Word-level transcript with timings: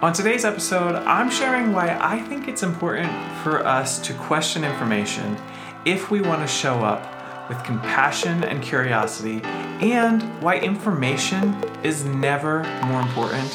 On 0.00 0.12
today's 0.12 0.44
episode, 0.44 0.94
I'm 0.94 1.28
sharing 1.28 1.72
why 1.72 1.98
I 2.00 2.20
think 2.20 2.46
it's 2.46 2.62
important 2.62 3.10
for 3.42 3.66
us 3.66 3.98
to 4.06 4.14
question 4.14 4.62
information 4.62 5.36
if 5.84 6.08
we 6.08 6.20
want 6.20 6.40
to 6.40 6.46
show 6.46 6.84
up 6.84 7.48
with 7.48 7.60
compassion 7.64 8.44
and 8.44 8.62
curiosity, 8.62 9.40
and 9.42 10.22
why 10.40 10.58
information 10.58 11.52
is 11.82 12.04
never 12.04 12.62
more 12.84 13.00
important 13.00 13.50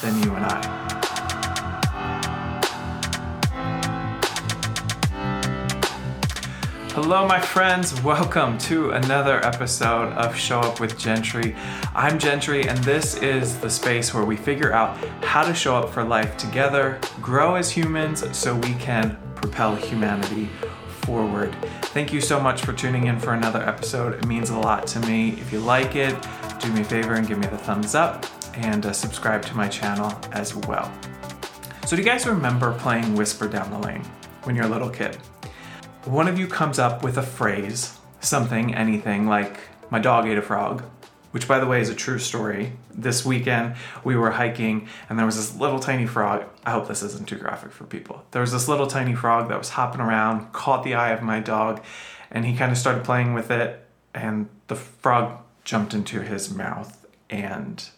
than 0.00 0.22
you 0.22 0.32
and 0.36 0.46
I. 0.46 0.87
Hello, 7.00 7.24
my 7.28 7.38
friends. 7.38 8.02
Welcome 8.02 8.58
to 8.58 8.90
another 8.90 9.38
episode 9.46 10.12
of 10.14 10.36
Show 10.36 10.58
Up 10.58 10.80
with 10.80 10.98
Gentry. 10.98 11.54
I'm 11.94 12.18
Gentry, 12.18 12.66
and 12.66 12.76
this 12.78 13.16
is 13.18 13.56
the 13.58 13.70
space 13.70 14.12
where 14.12 14.24
we 14.24 14.36
figure 14.36 14.72
out 14.72 14.96
how 15.22 15.44
to 15.44 15.54
show 15.54 15.76
up 15.76 15.90
for 15.90 16.02
life 16.02 16.36
together, 16.36 16.98
grow 17.22 17.54
as 17.54 17.70
humans 17.70 18.36
so 18.36 18.56
we 18.56 18.74
can 18.74 19.16
propel 19.36 19.76
humanity 19.76 20.50
forward. 21.02 21.54
Thank 21.82 22.12
you 22.12 22.20
so 22.20 22.40
much 22.40 22.62
for 22.62 22.72
tuning 22.72 23.06
in 23.06 23.20
for 23.20 23.32
another 23.32 23.62
episode. 23.62 24.14
It 24.14 24.26
means 24.26 24.50
a 24.50 24.58
lot 24.58 24.88
to 24.88 25.00
me. 25.06 25.40
If 25.40 25.52
you 25.52 25.60
like 25.60 25.94
it, 25.94 26.16
do 26.58 26.72
me 26.72 26.80
a 26.80 26.84
favor 26.84 27.14
and 27.14 27.28
give 27.28 27.38
me 27.38 27.46
the 27.46 27.58
thumbs 27.58 27.94
up 27.94 28.26
and 28.54 28.84
uh, 28.84 28.92
subscribe 28.92 29.42
to 29.42 29.56
my 29.56 29.68
channel 29.68 30.20
as 30.32 30.56
well. 30.56 30.92
So, 31.86 31.94
do 31.94 32.02
you 32.02 32.08
guys 32.08 32.26
remember 32.26 32.72
playing 32.72 33.14
Whisper 33.14 33.46
Down 33.46 33.70
the 33.70 33.78
Lane 33.78 34.02
when 34.42 34.56
you're 34.56 34.66
a 34.66 34.68
little 34.68 34.90
kid? 34.90 35.16
One 36.04 36.28
of 36.28 36.38
you 36.38 36.46
comes 36.46 36.78
up 36.78 37.02
with 37.02 37.18
a 37.18 37.22
phrase, 37.22 37.98
something, 38.20 38.74
anything, 38.74 39.26
like, 39.26 39.58
my 39.90 39.98
dog 39.98 40.26
ate 40.26 40.38
a 40.38 40.42
frog, 40.42 40.82
which 41.30 41.48
by 41.48 41.58
the 41.58 41.66
way 41.66 41.80
is 41.80 41.88
a 41.88 41.94
true 41.94 42.18
story. 42.18 42.72
This 42.92 43.24
weekend 43.24 43.76
we 44.04 44.16
were 44.16 44.32
hiking 44.32 44.88
and 45.08 45.18
there 45.18 45.26
was 45.26 45.36
this 45.36 45.56
little 45.56 45.78
tiny 45.78 46.06
frog. 46.06 46.44
I 46.64 46.70
hope 46.70 46.88
this 46.88 47.02
isn't 47.02 47.28
too 47.28 47.36
graphic 47.36 47.72
for 47.72 47.84
people. 47.84 48.24
There 48.32 48.40
was 48.40 48.52
this 48.52 48.68
little 48.68 48.86
tiny 48.86 49.14
frog 49.14 49.48
that 49.48 49.58
was 49.58 49.70
hopping 49.70 50.00
around, 50.00 50.52
caught 50.52 50.84
the 50.84 50.94
eye 50.94 51.10
of 51.10 51.22
my 51.22 51.40
dog, 51.40 51.82
and 52.30 52.44
he 52.44 52.56
kind 52.56 52.72
of 52.72 52.78
started 52.78 53.04
playing 53.04 53.34
with 53.34 53.50
it, 53.50 53.84
and 54.14 54.48
the 54.66 54.76
frog 54.76 55.40
jumped 55.64 55.94
into 55.94 56.20
his 56.20 56.52
mouth, 56.52 57.06
and 57.30 57.88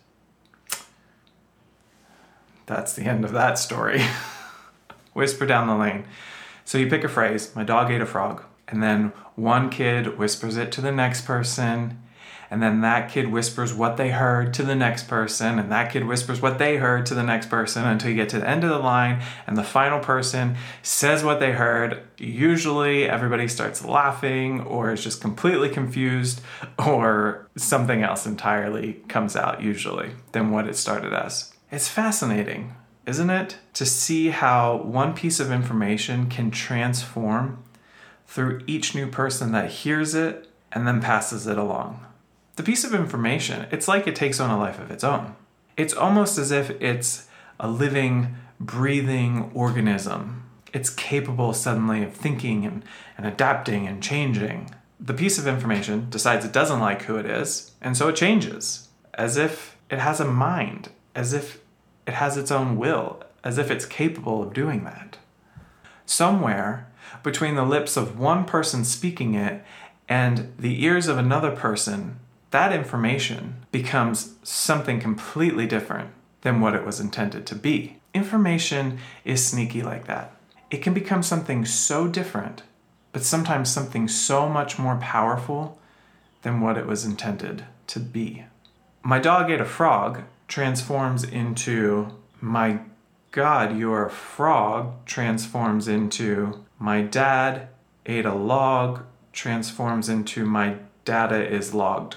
that's 2.66 2.92
the 2.94 3.02
end 3.02 3.24
of 3.24 3.32
that 3.32 3.58
story. 3.58 4.02
Whisper 5.12 5.46
down 5.46 5.66
the 5.66 5.74
lane. 5.74 6.04
So 6.64 6.78
you 6.78 6.88
pick 6.88 7.04
a 7.04 7.08
phrase, 7.08 7.54
my 7.54 7.64
dog 7.64 7.90
ate 7.90 8.00
a 8.00 8.06
frog, 8.06 8.44
and 8.68 8.82
then 8.82 9.12
one 9.34 9.70
kid 9.70 10.18
whispers 10.18 10.56
it 10.56 10.70
to 10.72 10.80
the 10.80 10.92
next 10.92 11.22
person, 11.22 11.98
and 12.50 12.60
then 12.60 12.80
that 12.80 13.10
kid 13.10 13.28
whispers 13.28 13.72
what 13.72 13.96
they 13.96 14.10
heard 14.10 14.52
to 14.54 14.64
the 14.64 14.74
next 14.74 15.06
person, 15.06 15.58
and 15.58 15.70
that 15.70 15.92
kid 15.92 16.04
whispers 16.04 16.42
what 16.42 16.58
they 16.58 16.78
heard 16.78 17.06
to 17.06 17.14
the 17.14 17.22
next 17.22 17.48
person 17.48 17.84
until 17.84 18.10
you 18.10 18.16
get 18.16 18.28
to 18.30 18.40
the 18.40 18.48
end 18.48 18.64
of 18.64 18.70
the 18.70 18.78
line, 18.78 19.22
and 19.46 19.56
the 19.56 19.62
final 19.62 20.00
person 20.00 20.56
says 20.82 21.22
what 21.22 21.38
they 21.38 21.52
heard. 21.52 22.02
Usually 22.18 23.08
everybody 23.08 23.46
starts 23.46 23.84
laughing, 23.84 24.60
or 24.62 24.92
is 24.92 25.04
just 25.04 25.20
completely 25.20 25.68
confused, 25.68 26.40
or 26.78 27.48
something 27.56 28.02
else 28.02 28.26
entirely 28.26 28.94
comes 29.06 29.36
out, 29.36 29.62
usually, 29.62 30.10
than 30.32 30.50
what 30.50 30.66
it 30.66 30.76
started 30.76 31.12
as. 31.12 31.52
It's 31.70 31.88
fascinating 31.88 32.74
isn't 33.06 33.30
it? 33.30 33.58
To 33.74 33.86
see 33.86 34.28
how 34.30 34.76
one 34.76 35.14
piece 35.14 35.40
of 35.40 35.50
information 35.50 36.28
can 36.28 36.50
transform 36.50 37.62
through 38.26 38.60
each 38.66 38.94
new 38.94 39.08
person 39.08 39.52
that 39.52 39.70
hears 39.70 40.14
it 40.14 40.48
and 40.72 40.86
then 40.86 41.00
passes 41.00 41.46
it 41.46 41.58
along. 41.58 42.06
The 42.56 42.62
piece 42.62 42.84
of 42.84 42.94
information, 42.94 43.66
it's 43.70 43.88
like 43.88 44.06
it 44.06 44.14
takes 44.14 44.38
on 44.38 44.50
a 44.50 44.58
life 44.58 44.78
of 44.78 44.90
its 44.90 45.02
own. 45.02 45.34
It's 45.76 45.94
almost 45.94 46.38
as 46.38 46.50
if 46.50 46.70
it's 46.80 47.26
a 47.58 47.68
living, 47.68 48.36
breathing 48.60 49.50
organism. 49.54 50.44
It's 50.72 50.90
capable 50.90 51.52
suddenly 51.52 52.04
of 52.04 52.12
thinking 52.12 52.64
and, 52.64 52.84
and 53.16 53.26
adapting 53.26 53.88
and 53.88 54.02
changing. 54.02 54.74
The 55.00 55.14
piece 55.14 55.38
of 55.38 55.46
information 55.46 56.08
decides 56.10 56.44
it 56.44 56.52
doesn't 56.52 56.80
like 56.80 57.02
who 57.02 57.16
it 57.16 57.26
is, 57.26 57.72
and 57.80 57.96
so 57.96 58.08
it 58.08 58.16
changes, 58.16 58.88
as 59.14 59.36
if 59.36 59.76
it 59.90 59.98
has 59.98 60.20
a 60.20 60.24
mind, 60.26 60.90
as 61.14 61.32
if 61.32 61.60
it 62.06 62.14
has 62.14 62.36
its 62.36 62.50
own 62.50 62.76
will, 62.76 63.22
as 63.44 63.58
if 63.58 63.70
it's 63.70 63.86
capable 63.86 64.42
of 64.42 64.52
doing 64.52 64.84
that. 64.84 65.18
Somewhere 66.06 66.88
between 67.22 67.54
the 67.54 67.64
lips 67.64 67.96
of 67.96 68.18
one 68.18 68.44
person 68.44 68.84
speaking 68.84 69.34
it 69.34 69.64
and 70.08 70.52
the 70.58 70.84
ears 70.84 71.06
of 71.06 71.18
another 71.18 71.50
person, 71.50 72.18
that 72.50 72.72
information 72.72 73.64
becomes 73.70 74.34
something 74.42 75.00
completely 75.00 75.66
different 75.66 76.10
than 76.42 76.60
what 76.60 76.74
it 76.74 76.84
was 76.84 77.00
intended 77.00 77.46
to 77.46 77.54
be. 77.54 78.00
Information 78.12 78.98
is 79.24 79.46
sneaky 79.46 79.82
like 79.82 80.06
that. 80.06 80.34
It 80.70 80.82
can 80.82 80.94
become 80.94 81.22
something 81.22 81.64
so 81.64 82.08
different, 82.08 82.62
but 83.12 83.22
sometimes 83.22 83.70
something 83.70 84.08
so 84.08 84.48
much 84.48 84.78
more 84.78 84.96
powerful 84.96 85.78
than 86.42 86.60
what 86.60 86.76
it 86.76 86.86
was 86.86 87.04
intended 87.04 87.64
to 87.88 88.00
be. 88.00 88.44
My 89.02 89.18
dog 89.18 89.50
ate 89.50 89.60
a 89.60 89.64
frog 89.64 90.22
transforms 90.50 91.22
into 91.22 92.08
my 92.40 92.80
God, 93.30 93.78
you're 93.78 94.06
a 94.06 94.10
frog, 94.10 95.06
transforms 95.06 95.86
into 95.86 96.64
my 96.76 97.02
dad 97.02 97.68
ate 98.04 98.26
a 98.26 98.34
log, 98.34 99.04
transforms 99.32 100.08
into 100.08 100.44
my 100.44 100.78
data 101.04 101.48
is 101.48 101.72
logged. 101.72 102.16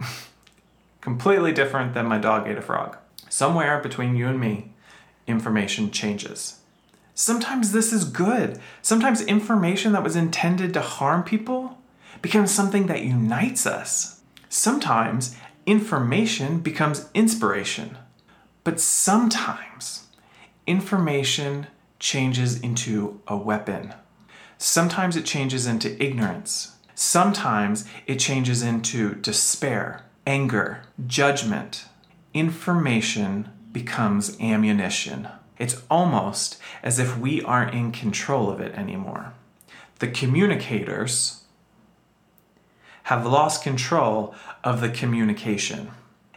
Completely 1.00 1.52
different 1.52 1.94
than 1.94 2.06
my 2.06 2.18
dog 2.18 2.48
ate 2.48 2.58
a 2.58 2.62
frog. 2.62 2.96
Somewhere 3.28 3.80
between 3.80 4.16
you 4.16 4.26
and 4.26 4.40
me, 4.40 4.72
information 5.28 5.92
changes. 5.92 6.58
Sometimes 7.14 7.70
this 7.70 7.92
is 7.92 8.04
good. 8.04 8.58
Sometimes 8.82 9.22
information 9.22 9.92
that 9.92 10.02
was 10.02 10.16
intended 10.16 10.74
to 10.74 10.80
harm 10.80 11.22
people 11.22 11.78
becomes 12.22 12.50
something 12.50 12.88
that 12.88 13.02
unites 13.02 13.66
us. 13.66 14.20
Sometimes 14.48 15.36
information 15.68 16.60
becomes 16.60 17.10
inspiration. 17.12 17.98
But 18.64 18.80
sometimes 18.80 20.06
information 20.66 21.66
changes 21.98 22.58
into 22.58 23.20
a 23.28 23.36
weapon. 23.36 23.92
Sometimes 24.56 25.14
it 25.14 25.26
changes 25.26 25.66
into 25.66 26.02
ignorance. 26.02 26.76
Sometimes 26.94 27.84
it 28.06 28.18
changes 28.18 28.62
into 28.62 29.16
despair, 29.16 30.06
anger, 30.26 30.84
judgment. 31.06 31.84
Information 32.32 33.50
becomes 33.70 34.40
ammunition. 34.40 35.28
It's 35.58 35.82
almost 35.90 36.56
as 36.82 36.98
if 36.98 37.18
we 37.18 37.42
aren't 37.42 37.74
in 37.74 37.92
control 37.92 38.48
of 38.48 38.60
it 38.60 38.74
anymore. 38.74 39.34
The 39.98 40.08
communicators 40.08 41.42
have 43.08 43.24
lost 43.24 43.62
control 43.62 44.34
of 44.62 44.82
the 44.82 44.90
communication. 44.90 45.90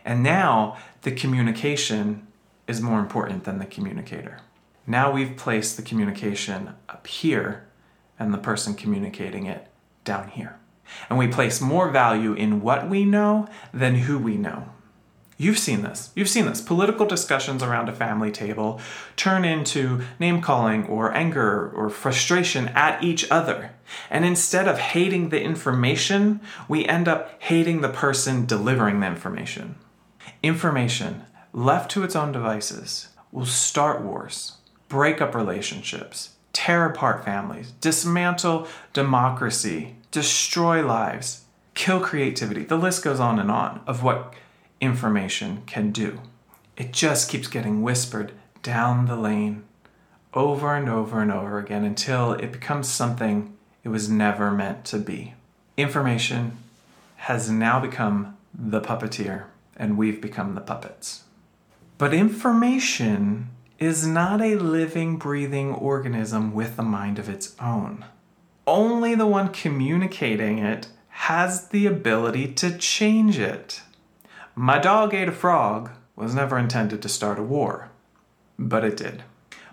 And 0.05 0.23
now 0.23 0.77
the 1.01 1.11
communication 1.11 2.25
is 2.65 2.79
more 2.79 3.01
important 3.01 3.43
than 3.43 3.59
the 3.59 3.65
communicator. 3.65 4.39
Now 4.87 5.11
we've 5.11 5.35
placed 5.35 5.75
the 5.75 5.83
communication 5.83 6.73
up 6.87 7.07
here 7.07 7.67
and 8.17 8.33
the 8.33 8.37
person 8.37 8.73
communicating 8.73 9.47
it 9.47 9.67
down 10.05 10.29
here. 10.29 10.59
And 11.09 11.19
we 11.19 11.27
place 11.27 11.59
more 11.59 11.89
value 11.89 12.31
in 12.31 12.61
what 12.61 12.89
we 12.89 13.03
know 13.03 13.49
than 13.73 13.95
who 13.95 14.17
we 14.17 14.37
know. 14.37 14.69
You've 15.41 15.57
seen 15.57 15.81
this. 15.81 16.11
You've 16.13 16.29
seen 16.29 16.45
this. 16.45 16.61
Political 16.61 17.07
discussions 17.07 17.63
around 17.63 17.89
a 17.89 17.93
family 17.93 18.29
table 18.31 18.79
turn 19.15 19.43
into 19.43 20.03
name 20.19 20.39
calling 20.39 20.85
or 20.85 21.11
anger 21.15 21.71
or 21.71 21.89
frustration 21.89 22.67
at 22.75 23.03
each 23.03 23.25
other. 23.31 23.71
And 24.11 24.23
instead 24.23 24.67
of 24.67 24.77
hating 24.77 25.29
the 25.29 25.41
information, 25.41 26.41
we 26.67 26.85
end 26.85 27.07
up 27.07 27.41
hating 27.41 27.81
the 27.81 27.89
person 27.89 28.45
delivering 28.45 28.99
the 28.99 29.07
information. 29.07 29.77
Information, 30.43 31.23
left 31.53 31.89
to 31.89 32.03
its 32.03 32.15
own 32.15 32.31
devices, 32.31 33.07
will 33.31 33.47
start 33.47 34.03
wars, 34.03 34.57
break 34.89 35.21
up 35.21 35.33
relationships, 35.33 36.35
tear 36.53 36.85
apart 36.85 37.25
families, 37.25 37.71
dismantle 37.81 38.67
democracy, 38.93 39.95
destroy 40.11 40.85
lives, 40.85 41.45
kill 41.73 41.99
creativity. 41.99 42.63
The 42.63 42.77
list 42.77 43.03
goes 43.03 43.19
on 43.19 43.39
and 43.39 43.49
on 43.49 43.81
of 43.87 44.03
what 44.03 44.35
information 44.81 45.63
can 45.65 45.91
do. 45.91 46.19
It 46.75 46.91
just 46.91 47.29
keeps 47.29 47.47
getting 47.47 47.81
whispered 47.81 48.33
down 48.63 49.05
the 49.05 49.15
lane 49.15 49.63
over 50.33 50.75
and 50.75 50.89
over 50.89 51.21
and 51.21 51.31
over 51.31 51.59
again 51.59 51.83
until 51.83 52.33
it 52.33 52.51
becomes 52.51 52.87
something 52.87 53.55
it 53.83 53.89
was 53.89 54.09
never 54.09 54.51
meant 54.51 54.85
to 54.85 54.97
be. 54.97 55.33
Information 55.77 56.57
has 57.17 57.49
now 57.49 57.79
become 57.79 58.37
the 58.53 58.81
puppeteer, 58.81 59.45
and 59.77 59.97
we've 59.97 60.21
become 60.21 60.55
the 60.55 60.61
puppets. 60.61 61.23
But 61.97 62.13
information 62.13 63.49
is 63.79 64.05
not 64.05 64.41
a 64.41 64.55
living, 64.55 65.17
breathing 65.17 65.73
organism 65.73 66.53
with 66.53 66.77
a 66.79 66.83
mind 66.83 67.19
of 67.19 67.29
its 67.29 67.55
own. 67.59 68.05
Only 68.67 69.15
the 69.15 69.27
one 69.27 69.49
communicating 69.49 70.59
it 70.59 70.87
has 71.09 71.69
the 71.69 71.85
ability 71.85 72.53
to 72.53 72.77
change 72.77 73.37
it. 73.37 73.81
My 74.55 74.79
dog 74.79 75.13
ate 75.13 75.29
a 75.29 75.31
frog 75.31 75.91
was 76.15 76.35
never 76.35 76.57
intended 76.57 77.01
to 77.01 77.09
start 77.09 77.39
a 77.39 77.43
war. 77.43 77.89
but 78.59 78.83
it 78.83 78.95
did. 78.97 79.23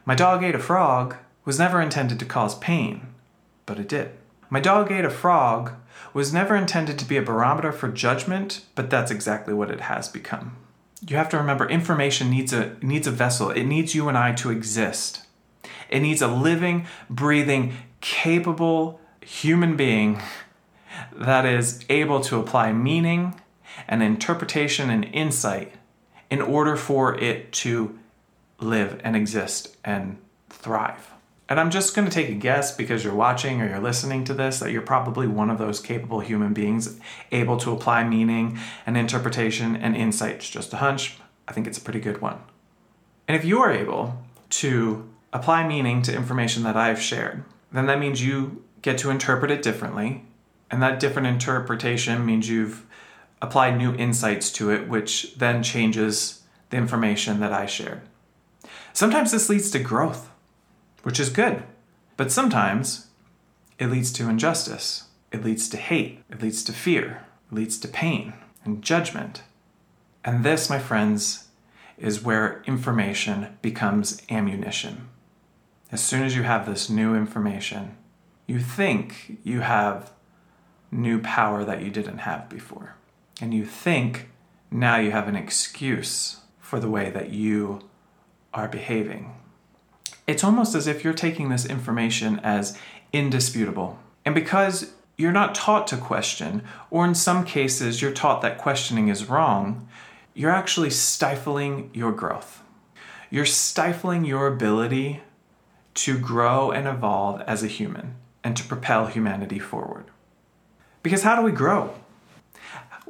My 0.07 0.15
dog 0.15 0.43
ate 0.43 0.55
a 0.55 0.59
frog 0.59 1.17
was 1.45 1.59
never 1.59 1.81
intended 1.83 2.19
to 2.21 2.25
cause 2.25 2.55
pain, 2.55 3.09
but 3.67 3.79
it 3.79 3.89
did. 3.89 4.13
My 4.49 4.61
dog 4.61 4.91
ate 4.91 5.05
a 5.05 5.11
frog 5.11 5.73
was 6.15 6.33
never 6.33 6.57
intended 6.57 6.99
to 6.99 7.05
be 7.05 7.19
a 7.19 7.23
barometer 7.23 7.71
for 7.73 7.89
judgment, 7.89 8.65
but 8.75 8.89
that's 8.89 9.11
exactly 9.11 9.53
what 9.53 9.71
it 9.71 9.83
has 9.83 10.09
become. 10.09 10.57
You 11.07 11.17
have 11.17 11.29
to 11.31 11.37
remember 11.37 11.69
information 11.69 12.31
needs 12.31 12.53
a 12.53 12.77
needs 12.81 13.07
a 13.07 13.11
vessel. 13.11 13.51
It 13.51 13.65
needs 13.65 13.95
you 13.95 14.09
and 14.09 14.17
I 14.17 14.33
to 14.37 14.51
exist. 14.51 15.27
It 15.91 16.01
needs 16.01 16.23
a 16.23 16.29
living, 16.29 16.87
breathing, 17.11 17.75
capable 18.01 19.01
human 19.21 19.77
being 19.77 20.23
that 21.13 21.45
is 21.45 21.85
able 21.91 22.21
to 22.23 22.39
apply 22.39 22.73
meaning 22.73 23.41
and 23.87 24.03
interpretation 24.03 24.91
and 24.91 25.05
insight 25.07 25.73
in 26.31 26.41
order 26.41 26.77
for 26.77 27.19
it 27.19 27.53
to 27.53 27.99
live 28.61 29.01
and 29.05 29.15
exist 29.17 29.77
and 29.85 30.19
thrive. 30.51 31.13
And 31.49 31.59
I'm 31.59 31.71
just 31.71 31.95
going 31.95 32.07
to 32.07 32.13
take 32.13 32.29
a 32.29 32.35
guess 32.35 32.77
because 32.77 33.03
you're 33.03 33.15
watching 33.15 33.63
or 33.63 33.69
you're 33.69 33.81
listening 33.81 34.25
to 34.25 34.35
this 34.35 34.59
that 34.59 34.71
you're 34.71 34.83
probably 34.83 35.27
one 35.27 35.49
of 35.49 35.57
those 35.57 35.81
capable 35.81 36.21
human 36.21 36.53
beings 36.53 37.01
able 37.33 37.57
to 37.59 37.73
apply 37.73 38.05
meaning 38.05 38.59
and 38.85 38.99
interpretation 38.99 39.75
and 39.75 39.97
insight. 39.97 40.37
It's 40.37 40.51
just 40.51 40.75
a 40.75 40.79
hunch. 40.79 41.17
I 41.47 41.53
think 41.53 41.67
it's 41.67 41.79
a 41.79 41.83
pretty 41.83 42.01
good 42.01 42.21
one. 42.21 42.41
And 43.27 43.37
if 43.37 43.47
you 43.47 43.61
are 43.61 43.73
able 43.73 44.23
to 44.51 45.09
apply 45.33 45.67
meaning 45.67 46.03
to 46.03 46.15
information 46.15 46.65
that 46.65 46.77
I've 46.77 47.01
shared, 47.01 47.45
then 47.73 47.87
that 47.87 47.99
means 47.99 48.23
you 48.23 48.63
get 48.83 48.99
to 48.99 49.11
interpret 49.11 49.51
it 49.51 49.63
differently. 49.63 50.25
And 50.71 50.83
that 50.83 51.01
different 51.01 51.29
interpretation 51.29 52.27
means 52.27 52.49
you've 52.49 52.85
applied 53.41 53.77
new 53.77 53.95
insights 53.95 54.51
to 54.53 54.71
it, 54.71 54.89
which 54.89 55.35
then 55.37 55.63
changes 55.63 56.43
the 56.71 56.77
information 56.77 57.41
that 57.41 57.53
I 57.53 57.67
shared. 57.67 58.03
Sometimes 58.93 59.31
this 59.31 59.49
leads 59.49 59.71
to 59.71 59.79
growth 59.79 60.29
which 61.03 61.21
is 61.21 61.31
good. 61.31 61.63
But 62.17 62.33
sometimes 62.33 63.07
it 63.79 63.87
leads 63.87 64.13
to 64.13 64.29
injustice, 64.29 65.05
it 65.33 65.45
leads 65.45 65.69
to 65.71 65.77
hate, 65.77 66.23
it 66.29 66.43
leads 66.43 66.63
to 66.65 66.73
fear, 66.73 67.25
it 67.51 67.55
leads 67.55 67.79
to 67.79 67.89
pain 67.89 68.35
and 68.65 68.83
judgment. 68.83 69.43
And 70.25 70.45
this, 70.45 70.69
my 70.69 70.79
friends, 70.79 71.49
is 71.97 72.23
where 72.23 72.63
information 72.67 73.57
becomes 73.63 74.21
ammunition. 74.29 75.09
As 75.91 76.03
soon 76.03 76.23
as 76.23 76.37
you 76.37 76.43
have 76.43 76.67
this 76.67 76.91
new 76.91 77.15
information, 77.15 77.97
you 78.47 78.61
think 78.61 79.39
you 79.43 79.61
have 79.61 80.11
new 80.91 81.21
power 81.21 81.65
that 81.65 81.83
you 81.83 81.91
didn't 81.91 82.19
have 82.19 82.49
before. 82.49 82.97
And 83.41 83.55
you 83.55 83.65
think 83.65 84.29
now 84.71 84.97
you 84.97 85.11
have 85.11 85.29
an 85.29 85.37
excuse 85.37 86.41
for 86.61 86.81
the 86.81 86.91
way 86.91 87.11
that 87.11 87.31
you 87.31 87.81
are 88.53 88.69
behaving 88.69 89.35
it's 90.29 90.45
almost 90.45 90.75
as 90.75 90.87
if 90.87 91.03
you're 91.03 91.15
taking 91.15 91.49
this 91.49 91.65
information 91.65 92.39
as 92.41 92.79
indisputable. 93.13 93.99
And 94.27 94.35
because 94.35 94.93
you're 95.17 95.33
not 95.33 95.55
taught 95.55 95.87
to 95.89 95.97
question, 95.97 96.63
or 96.91 97.07
in 97.07 97.15
some 97.15 97.45
cases, 97.45 98.03
you're 98.03 98.13
taught 98.13 98.43
that 98.43 98.59
questioning 98.59 99.09
is 99.09 99.29
wrong, 99.29 99.89
you're 100.35 100.51
actually 100.51 100.91
stifling 100.91 101.91
your 101.95 102.13
growth. 102.13 102.63
You're 103.31 103.47
stifling 103.47 104.27
your 104.27 104.47
ability 104.47 105.23
to 105.95 106.19
grow 106.19 106.71
and 106.71 106.87
evolve 106.87 107.41
as 107.41 107.63
a 107.63 107.67
human 107.67 108.15
and 108.45 108.55
to 108.59 108.65
propel 108.65 109.07
humanity 109.07 109.59
forward. 109.59 110.05
Because 111.03 111.23
how 111.23 111.37
do 111.37 111.43
we 111.43 111.53
grow? 111.53 111.95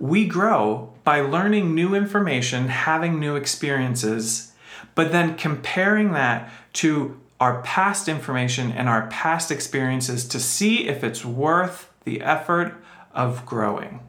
We 0.00 0.26
grow 0.26 0.92
by 1.04 1.20
learning 1.20 1.74
new 1.74 1.94
information, 1.94 2.68
having 2.68 3.18
new 3.18 3.34
experiences, 3.36 4.52
but 4.94 5.12
then 5.12 5.36
comparing 5.36 6.12
that 6.12 6.50
to 6.74 7.18
our 7.40 7.62
past 7.62 8.08
information 8.08 8.72
and 8.72 8.88
our 8.88 9.06
past 9.08 9.50
experiences 9.50 10.26
to 10.28 10.40
see 10.40 10.88
if 10.88 11.04
it's 11.04 11.24
worth 11.24 11.90
the 12.04 12.20
effort 12.20 12.74
of 13.12 13.46
growing. 13.46 14.00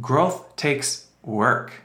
Growth 0.00 0.56
takes 0.56 1.08
work. 1.22 1.82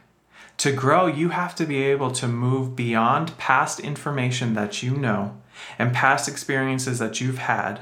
To 0.58 0.72
grow, 0.72 1.08
you 1.08 1.30
have 1.30 1.56
to 1.56 1.66
be 1.66 1.84
able 1.84 2.12
to 2.12 2.28
move 2.28 2.76
beyond 2.76 3.38
past 3.38 3.80
information 3.80 4.54
that 4.54 4.82
you 4.82 4.96
know 4.96 5.38
and 5.78 5.94
past 5.94 6.30
experiences 6.30 7.00
that 7.00 7.20
you've 7.20 7.40
had 7.40 7.82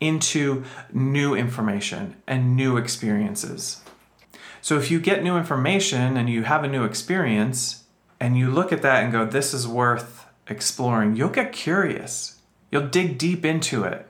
into 0.00 0.64
new 0.92 1.34
information 1.34 2.16
and 2.26 2.56
new 2.56 2.76
experiences. 2.76 3.82
So, 4.60 4.76
if 4.78 4.90
you 4.90 5.00
get 5.00 5.22
new 5.22 5.36
information 5.36 6.16
and 6.16 6.28
you 6.28 6.42
have 6.42 6.64
a 6.64 6.68
new 6.68 6.84
experience 6.84 7.84
and 8.18 8.36
you 8.36 8.50
look 8.50 8.72
at 8.72 8.82
that 8.82 9.02
and 9.02 9.12
go, 9.12 9.24
This 9.24 9.54
is 9.54 9.66
worth 9.66 10.26
exploring, 10.46 11.16
you'll 11.16 11.28
get 11.30 11.52
curious. 11.52 12.40
You'll 12.70 12.88
dig 12.88 13.18
deep 13.18 13.44
into 13.44 13.84
it. 13.84 14.06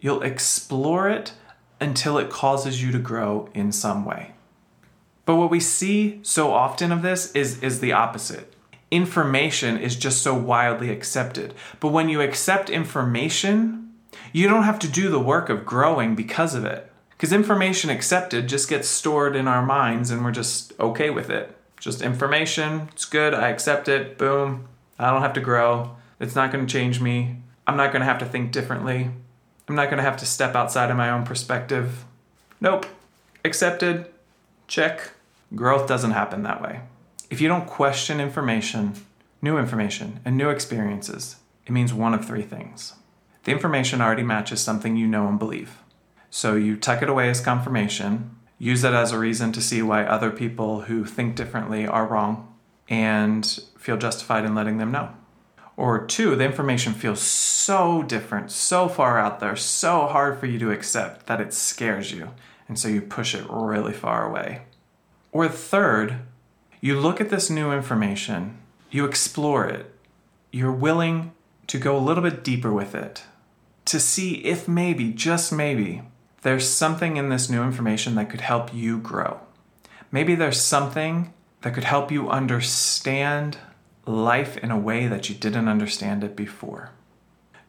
You'll 0.00 0.22
explore 0.22 1.08
it 1.08 1.32
until 1.80 2.18
it 2.18 2.30
causes 2.30 2.82
you 2.82 2.90
to 2.92 2.98
grow 2.98 3.48
in 3.54 3.72
some 3.72 4.04
way. 4.04 4.32
But 5.24 5.36
what 5.36 5.50
we 5.50 5.60
see 5.60 6.20
so 6.22 6.52
often 6.52 6.92
of 6.92 7.02
this 7.02 7.32
is, 7.32 7.62
is 7.62 7.80
the 7.80 7.92
opposite. 7.92 8.54
Information 8.90 9.76
is 9.76 9.96
just 9.96 10.22
so 10.22 10.34
wildly 10.34 10.90
accepted. 10.90 11.54
But 11.80 11.88
when 11.88 12.08
you 12.08 12.20
accept 12.20 12.70
information, 12.70 13.92
you 14.32 14.48
don't 14.48 14.62
have 14.62 14.78
to 14.80 14.88
do 14.88 15.10
the 15.10 15.18
work 15.18 15.48
of 15.48 15.66
growing 15.66 16.14
because 16.14 16.54
of 16.54 16.64
it. 16.64 16.90
Because 17.16 17.32
information 17.32 17.88
accepted 17.90 18.48
just 18.48 18.68
gets 18.68 18.88
stored 18.88 19.36
in 19.36 19.48
our 19.48 19.64
minds 19.64 20.10
and 20.10 20.24
we're 20.24 20.32
just 20.32 20.78
okay 20.78 21.10
with 21.10 21.30
it. 21.30 21.56
Just 21.80 22.02
information, 22.02 22.88
it's 22.92 23.04
good, 23.04 23.32
I 23.32 23.48
accept 23.48 23.88
it, 23.88 24.18
boom, 24.18 24.68
I 24.98 25.10
don't 25.10 25.22
have 25.22 25.34
to 25.34 25.40
grow. 25.40 25.96
It's 26.20 26.34
not 26.34 26.52
going 26.52 26.66
to 26.66 26.72
change 26.72 27.00
me. 27.00 27.36
I'm 27.66 27.76
not 27.76 27.92
going 27.92 28.00
to 28.00 28.06
have 28.06 28.18
to 28.18 28.26
think 28.26 28.52
differently. 28.52 29.10
I'm 29.68 29.74
not 29.74 29.86
going 29.86 29.98
to 29.98 30.02
have 30.04 30.16
to 30.18 30.26
step 30.26 30.54
outside 30.54 30.90
of 30.90 30.96
my 30.96 31.10
own 31.10 31.24
perspective. 31.24 32.04
Nope. 32.60 32.86
Accepted. 33.44 34.06
Check. 34.68 35.10
Growth 35.54 35.86
doesn't 35.86 36.12
happen 36.12 36.42
that 36.42 36.62
way. 36.62 36.80
If 37.28 37.40
you 37.40 37.48
don't 37.48 37.66
question 37.66 38.20
information, 38.20 38.94
new 39.42 39.58
information, 39.58 40.20
and 40.24 40.36
new 40.36 40.48
experiences, 40.48 41.36
it 41.66 41.72
means 41.72 41.92
one 41.92 42.14
of 42.14 42.24
three 42.24 42.42
things. 42.42 42.94
The 43.44 43.52
information 43.52 44.00
already 44.00 44.22
matches 44.22 44.60
something 44.60 44.96
you 44.96 45.06
know 45.06 45.28
and 45.28 45.38
believe. 45.38 45.78
So 46.36 46.54
you 46.54 46.76
tuck 46.76 47.00
it 47.00 47.08
away 47.08 47.30
as 47.30 47.40
confirmation, 47.40 48.36
use 48.58 48.84
it 48.84 48.92
as 48.92 49.10
a 49.10 49.18
reason 49.18 49.52
to 49.52 49.62
see 49.62 49.80
why 49.80 50.04
other 50.04 50.30
people 50.30 50.82
who 50.82 51.06
think 51.06 51.34
differently 51.34 51.86
are 51.86 52.06
wrong, 52.06 52.54
and 52.90 53.46
feel 53.78 53.96
justified 53.96 54.44
in 54.44 54.54
letting 54.54 54.76
them 54.76 54.92
know. 54.92 55.14
Or 55.78 56.04
two, 56.04 56.36
the 56.36 56.44
information 56.44 56.92
feels 56.92 57.22
so 57.22 58.02
different, 58.02 58.50
so 58.50 58.86
far 58.86 59.18
out 59.18 59.40
there, 59.40 59.56
so 59.56 60.08
hard 60.08 60.38
for 60.38 60.44
you 60.44 60.58
to 60.58 60.70
accept 60.70 61.26
that 61.26 61.40
it 61.40 61.54
scares 61.54 62.12
you, 62.12 62.32
and 62.68 62.78
so 62.78 62.88
you 62.88 63.00
push 63.00 63.34
it 63.34 63.46
really 63.48 63.94
far 63.94 64.28
away. 64.28 64.60
Or 65.32 65.48
third, 65.48 66.16
you 66.82 67.00
look 67.00 67.18
at 67.18 67.30
this 67.30 67.48
new 67.48 67.72
information, 67.72 68.58
you 68.90 69.06
explore 69.06 69.66
it, 69.66 69.90
you're 70.52 70.70
willing 70.70 71.32
to 71.68 71.78
go 71.78 71.96
a 71.96 72.06
little 72.06 72.22
bit 72.22 72.44
deeper 72.44 72.74
with 72.74 72.94
it, 72.94 73.22
to 73.86 73.98
see 73.98 74.44
if 74.44 74.68
maybe, 74.68 75.14
just 75.14 75.50
maybe, 75.50 76.02
there's 76.46 76.68
something 76.68 77.16
in 77.16 77.28
this 77.28 77.50
new 77.50 77.64
information 77.64 78.14
that 78.14 78.30
could 78.30 78.40
help 78.40 78.72
you 78.72 78.98
grow. 78.98 79.40
Maybe 80.12 80.36
there's 80.36 80.60
something 80.60 81.34
that 81.62 81.74
could 81.74 81.82
help 81.82 82.12
you 82.12 82.30
understand 82.30 83.58
life 84.06 84.56
in 84.58 84.70
a 84.70 84.78
way 84.78 85.08
that 85.08 85.28
you 85.28 85.34
didn't 85.34 85.66
understand 85.66 86.22
it 86.22 86.36
before. 86.36 86.90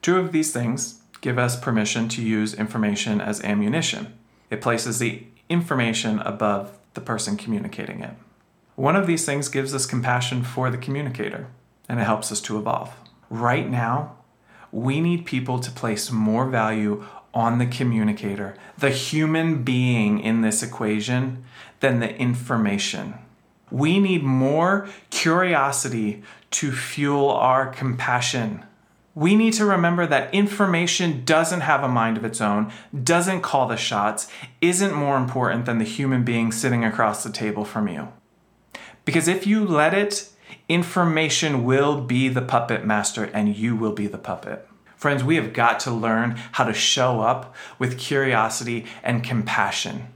Two 0.04 0.20
of 0.20 0.32
these 0.32 0.54
things 0.54 1.02
give 1.22 1.40
us 1.40 1.60
permission 1.60 2.08
to 2.10 2.22
use 2.22 2.54
information 2.54 3.20
as 3.20 3.44
ammunition. 3.44 4.14
It 4.52 4.62
places 4.62 5.00
the 5.00 5.24
information 5.50 6.20
above 6.20 6.78
the 6.94 7.02
person 7.02 7.36
communicating 7.36 8.02
it. 8.04 8.14
One 8.76 8.96
of 8.96 9.08
these 9.08 9.26
things 9.26 9.50
gives 9.50 9.74
us 9.74 9.88
compassion 9.88 10.44
for 10.44 10.70
the 10.70 10.78
communicator, 10.78 11.48
and 11.90 12.00
it 12.00 12.04
helps 12.04 12.32
us 12.32 12.42
to 12.42 12.60
evolve. 12.60 12.94
Right 13.32 13.68
now, 13.68 14.18
we 14.72 15.02
need 15.02 15.26
people 15.26 15.58
to 15.62 15.72
place 15.72 16.12
more 16.12 16.46
value 16.46 17.06
on 17.34 17.60
the 17.60 17.66
communicator, 17.66 18.56
the 18.78 18.90
human 18.90 19.64
being 19.64 20.20
in 20.20 20.42
this 20.42 20.64
equation, 20.64 21.44
than 21.80 22.00
the 22.00 22.16
information. 22.18 23.16
We 23.70 24.00
need 24.00 24.24
more 24.24 24.88
curiosity 25.10 26.24
to 26.52 26.72
fuel 26.72 27.30
our 27.30 27.68
compassion. 27.68 28.66
We 29.14 29.36
need 29.36 29.54
to 29.54 29.66
remember 29.66 30.06
that 30.06 30.34
information 30.34 31.26
doesn't 31.26 31.62
have 31.62 31.84
a 31.84 31.88
mind 31.88 32.18
of 32.18 32.24
its 32.24 32.40
own, 32.40 32.72
doesn't 33.04 33.42
call 33.42 33.68
the 33.68 33.76
shots, 33.76 34.30
isn't 34.62 34.94
more 34.94 35.18
important 35.18 35.66
than 35.66 35.80
the 35.80 35.86
human 35.86 36.24
being 36.24 36.52
sitting 36.52 36.86
across 36.86 37.24
the 37.24 37.32
table 37.32 37.66
from 37.66 37.88
you. 37.88 38.10
Because 39.06 39.28
if 39.28 39.48
you 39.48 39.66
let 39.66 39.94
it, 39.94 40.30
information 40.70 41.64
will 41.64 42.02
be 42.02 42.30
the 42.30 42.42
puppet 42.42 42.86
master 42.86 43.26
and 43.26 43.56
you 43.56 43.76
will 43.76 43.94
be 43.94 44.08
the 44.08 44.18
puppet. 44.18 44.68
Friends, 44.98 45.24
we 45.24 45.36
have 45.36 45.54
got 45.54 45.80
to 45.82 45.92
learn 45.92 46.38
how 46.54 46.64
to 46.64 46.74
show 46.74 47.22
up 47.22 47.56
with 47.78 48.00
curiosity 48.00 48.88
and 49.04 49.24
compassion, 49.24 50.08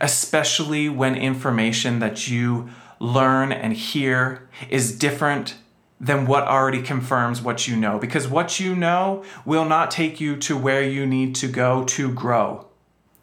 especially 0.00 0.88
when 0.88 1.14
information 1.14 1.98
that 1.98 2.28
you 2.28 2.70
learn 2.98 3.52
and 3.52 3.74
hear 3.74 4.48
is 4.70 4.96
different 4.96 5.56
than 6.00 6.24
what 6.26 6.44
already 6.44 6.80
confirms 6.80 7.42
what 7.42 7.68
you 7.68 7.76
know 7.76 7.98
because 7.98 8.26
what 8.26 8.58
you 8.58 8.74
know 8.74 9.22
will 9.44 9.66
not 9.66 9.90
take 9.90 10.20
you 10.20 10.34
to 10.36 10.56
where 10.56 10.82
you 10.82 11.06
need 11.06 11.34
to 11.34 11.46
go 11.46 11.84
to 11.84 12.10
grow. 12.10 12.66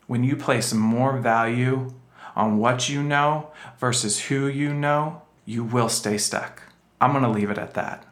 When 0.06 0.24
you 0.24 0.36
place 0.36 0.74
more 0.74 1.18
value 1.18 1.92
on 2.36 2.60
what 2.60 2.88
you 2.88 3.02
know 3.02 3.50
versus 3.80 4.26
who 4.26 4.48
you 4.48 4.74
know, 4.74 5.24
you 5.44 5.64
will 5.64 5.90
stay 5.90 6.20
stuck. 6.20 6.62
I'm 7.02 7.14
to 7.14 7.30
leave 7.30 7.50
it 7.50 7.58
at 7.58 7.74
that. 7.74 8.06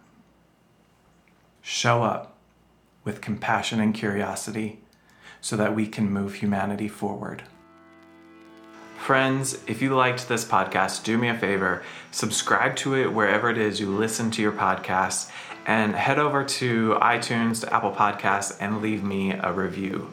Show 1.62 2.04
up 2.04 2.37
with 3.08 3.22
compassion 3.22 3.80
and 3.80 3.94
curiosity 3.94 4.80
so 5.40 5.56
that 5.56 5.74
we 5.74 5.88
can 5.88 6.12
move 6.12 6.36
humanity 6.36 6.90
forward. 6.90 7.42
Friends, 8.98 9.60
if 9.66 9.82
you 9.82 9.96
liked 9.96 10.28
this 10.28 10.44
podcast, 10.44 11.06
do 11.06 11.18
me 11.18 11.30
a 11.30 11.38
favor, 11.38 11.84
subscribe 12.12 12.76
to 12.76 12.96
it 12.96 13.14
wherever 13.14 13.50
it 13.50 13.58
is 13.58 13.80
you 13.80 13.90
listen 13.90 14.30
to 14.32 14.42
your 14.42 14.52
podcasts, 14.52 15.32
and 15.66 15.96
head 15.96 16.20
over 16.20 16.44
to 16.44 16.98
iTunes, 17.02 17.62
to 17.62 17.74
Apple 17.74 17.94
Podcasts, 17.94 18.58
and 18.60 18.82
leave 18.82 19.06
me 19.06 19.32
a 19.32 19.54
review. 19.54 20.12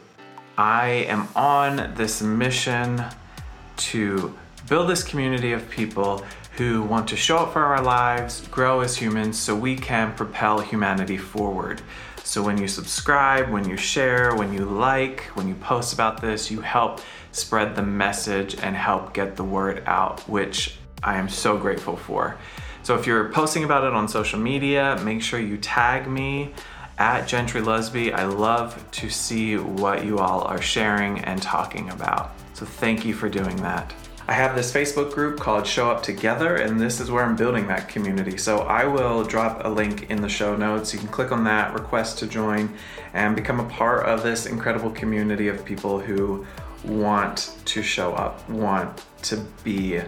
I 0.57 0.87
am 1.09 1.27
on 1.35 1.95
this 1.97 2.23
mission 2.23 3.05
to 3.77 4.39
build 4.69 4.89
this 4.89 5.03
community 5.03 5.53
of 5.53 5.69
people 5.69 6.25
who 6.57 6.83
want 6.83 7.09
to 7.09 7.17
show 7.17 7.39
up 7.39 7.53
for 7.53 7.65
our 7.65 7.83
lives, 7.83 8.47
grow 8.49 8.81
as 8.81 8.97
humans, 8.97 9.39
so 9.39 9.57
we 9.57 9.77
can 9.77 10.15
propel 10.15 10.61
humanity 10.61 11.17
forward. 11.17 11.83
So 12.23 12.43
when 12.43 12.59
you 12.59 12.69
subscribe, 12.69 13.51
when 13.51 13.69
you 13.69 13.77
share, 13.77 14.35
when 14.35 14.53
you 14.53 14.65
like, 14.65 15.25
when 15.35 15.49
you 15.49 15.55
post 15.57 15.93
about 15.93 16.21
this, 16.21 16.51
you 16.51 16.61
help 16.61 17.01
spread 17.33 17.75
the 17.75 17.83
message 17.83 18.57
and 18.63 18.77
help 18.77 19.13
get 19.13 19.37
the 19.37 19.45
word 19.45 19.83
out, 19.87 20.21
which 20.29 20.79
I 21.03 21.19
am 21.19 21.29
so 21.29 21.59
grateful 21.59 21.97
for. 21.97 22.39
So 22.83 22.95
if 22.95 23.07
you're 23.07 23.31
posting 23.31 23.65
about 23.65 23.85
it 23.85 23.93
on 23.93 24.09
social 24.09 24.39
media, 24.39 25.01
make 25.05 25.23
sure 25.23 25.41
you 25.41 25.57
tag 25.57 26.07
me 26.07 26.55
at 26.99 27.27
Gentry 27.27 27.61
Lusby. 27.61 28.13
I 28.15 28.25
love 28.25 28.83
to 28.93 29.11
see 29.11 29.57
what 29.57 30.05
you 30.05 30.19
all 30.19 30.43
are 30.43 30.63
sharing 30.63 31.19
and 31.21 31.43
talking 31.43 31.91
about. 31.91 32.33
So 32.53 32.65
thank 32.65 33.05
you 33.05 33.15
for 33.15 33.29
doing 33.29 33.57
that. 33.57 33.93
I 34.27 34.33
have 34.33 34.57
this 34.57 34.73
Facebook 34.73 35.13
group 35.13 35.39
called 35.39 35.67
Show 35.67 35.91
Up 35.91 36.03
Together, 36.03 36.57
and 36.57 36.81
this 36.81 36.99
is 36.99 37.11
where 37.11 37.23
I'm 37.23 37.37
building 37.37 37.67
that 37.67 37.91
community. 37.91 38.39
So 38.39 38.61
I 38.61 38.87
will 38.87 39.23
drop 39.23 39.67
a 39.67 39.69
link 39.69 40.11
in 40.11 40.23
the 40.23 40.31
show 40.31 40.57
notes. 40.57 40.95
You 40.95 40.99
can 40.99 41.09
click 41.09 41.31
on 41.31 41.45
that, 41.45 41.75
request 41.75 42.21
to 42.21 42.27
join, 42.27 42.75
and 43.13 43.37
become 43.37 43.61
a 43.61 43.69
part 43.69 44.07
of 44.07 44.23
this 44.23 44.47
incredible 44.47 44.91
community 44.93 45.49
of 45.49 45.63
people 45.63 45.99
who 45.99 46.47
want 46.85 47.55
to 47.67 47.83
show 47.83 48.15
up, 48.15 48.49
want 48.49 49.05
to 49.25 49.37
be 49.63 50.01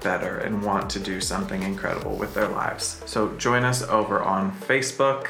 better, 0.00 0.38
and 0.38 0.64
want 0.64 0.88
to 0.88 0.98
do 0.98 1.20
something 1.20 1.62
incredible 1.62 2.16
with 2.16 2.32
their 2.32 2.48
lives. 2.48 3.02
So 3.04 3.36
join 3.36 3.64
us 3.64 3.82
over 3.82 4.22
on 4.22 4.50
Facebook 4.50 5.28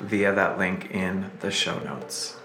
via 0.00 0.34
that 0.34 0.58
link 0.58 0.90
in 0.90 1.30
the 1.40 1.50
show 1.50 1.78
notes. 1.78 2.36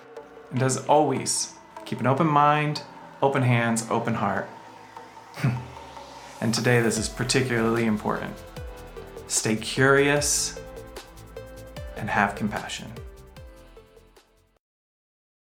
And 0.51 0.63
as 0.63 0.77
always, 0.85 1.51
keep 1.83 2.00
an 2.00 2.07
open 2.07 2.27
mind, 2.27 2.83
open 3.21 3.43
hands, 3.43 3.85
open 3.89 4.13
heart 4.13 4.50
and 6.41 6.53
today, 6.53 6.81
this 6.81 6.97
is 6.97 7.09
particularly 7.09 7.85
important. 7.85 8.33
Stay 9.27 9.55
curious 9.55 10.59
and 11.97 12.09
have 12.09 12.35
compassion. 12.35 12.91